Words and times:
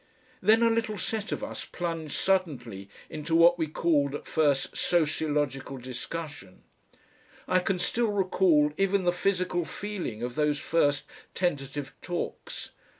Then 0.41 0.63
a 0.63 0.69
little 0.71 0.97
set 0.97 1.31
of 1.31 1.43
us 1.43 1.63
plunged 1.63 2.15
suddenly 2.15 2.89
into 3.07 3.35
what 3.35 3.59
we 3.59 3.67
called 3.67 4.15
at 4.15 4.25
first 4.25 4.75
sociological 4.75 5.77
discussion. 5.77 6.63
I 7.47 7.59
can 7.59 7.77
still 7.77 8.09
recall 8.11 8.73
even 8.79 9.03
the 9.03 9.11
physical 9.13 9.63
feeling 9.63 10.23
of 10.23 10.33
those 10.33 10.57
first 10.57 11.03
tentative 11.35 11.93
talks. 12.01 12.71